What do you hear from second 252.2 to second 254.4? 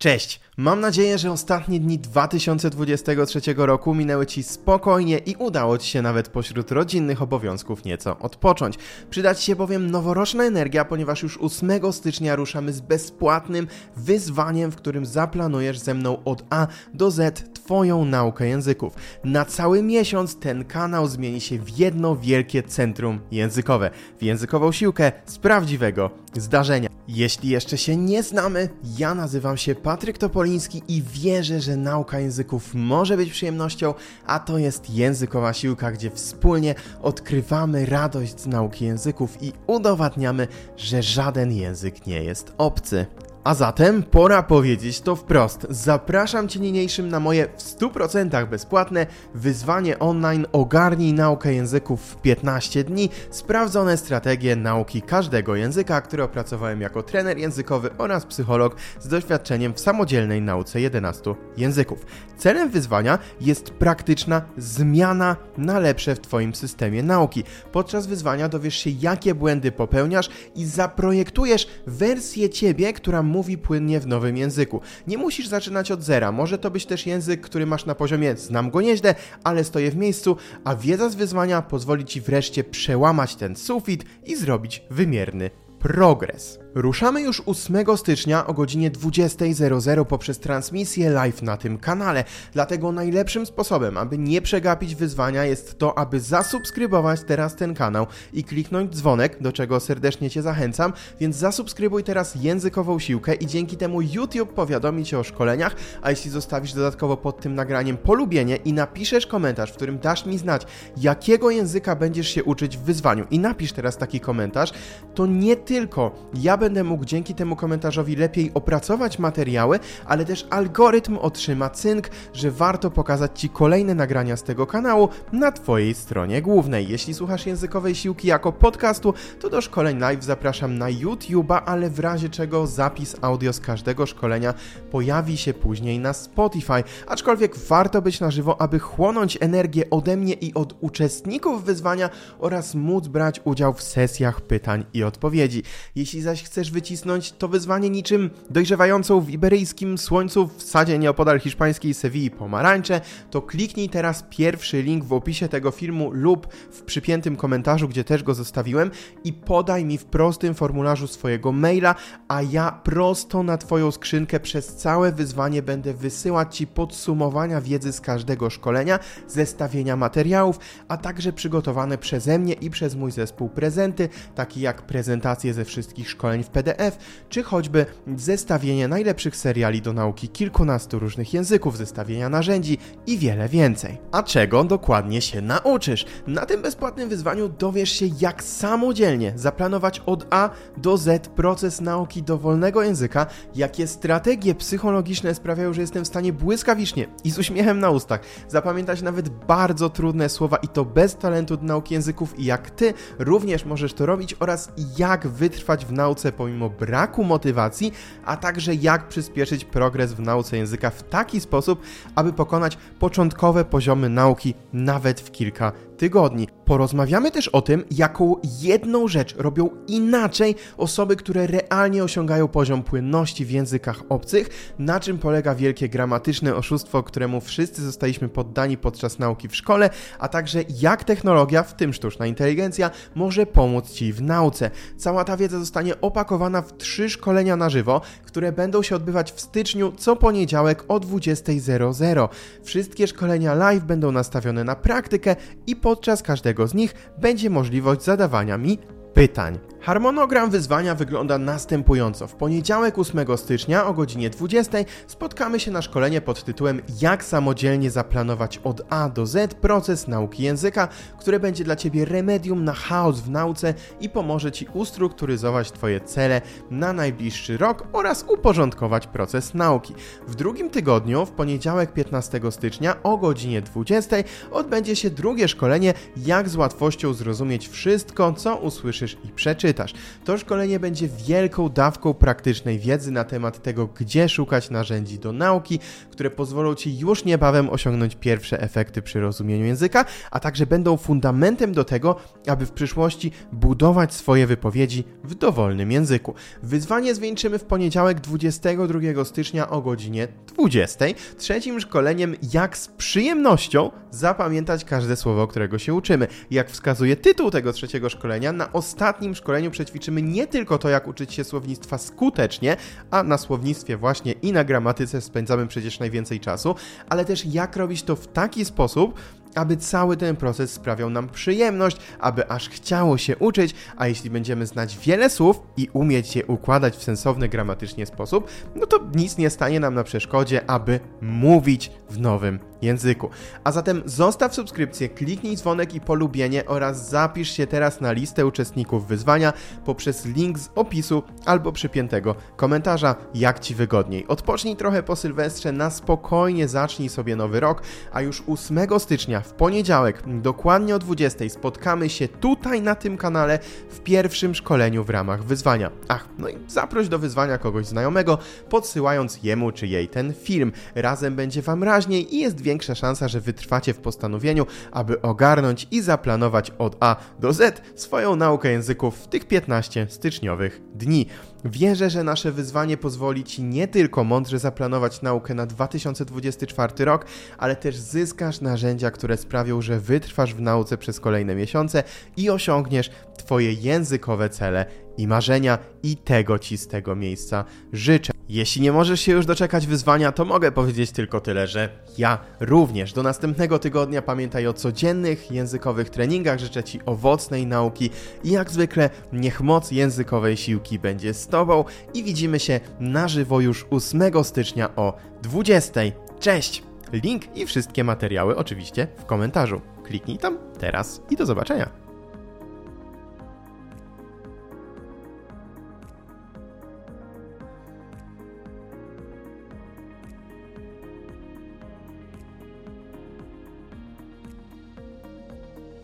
W poniedziałek 8 stycznia o godzinie